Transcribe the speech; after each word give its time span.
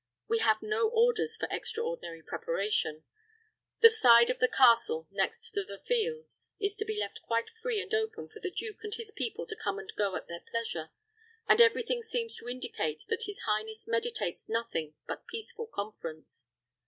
We 0.27 0.39
have 0.39 0.63
no 0.63 0.89
orders 0.89 1.37
for 1.37 1.47
extraordinary 1.51 2.23
preparation. 2.23 3.03
The 3.81 3.89
side 3.91 4.31
of 4.31 4.39
the 4.39 4.47
castle 4.47 5.07
next 5.11 5.51
to 5.51 5.63
the 5.63 5.77
fields 5.87 6.41
is 6.59 6.75
to 6.77 6.85
be 6.85 6.97
left 6.99 7.21
quite 7.21 7.51
free 7.61 7.79
and 7.79 7.93
open 7.93 8.27
for 8.27 8.39
the 8.39 8.49
duke 8.49 8.79
and 8.83 8.95
his 8.95 9.11
people 9.11 9.45
to 9.45 9.55
come 9.55 9.77
and 9.77 9.93
go 9.95 10.15
at 10.15 10.27
their 10.27 10.41
pleasure, 10.49 10.89
and 11.47 11.61
every 11.61 11.83
thing 11.83 12.01
seems 12.01 12.35
to 12.37 12.49
indicate 12.49 13.03
that 13.09 13.25
his 13.27 13.41
highness 13.41 13.87
meditates 13.87 14.49
nothing 14.49 14.95
but 15.05 15.27
peaceful 15.27 15.67
conference. 15.67 16.47